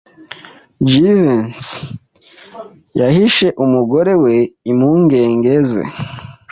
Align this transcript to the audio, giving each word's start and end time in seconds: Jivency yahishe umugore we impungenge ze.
Jivency 0.89 1.81
yahishe 2.99 3.47
umugore 3.63 4.13
we 4.23 4.35
impungenge 4.71 5.53
ze. 5.69 5.83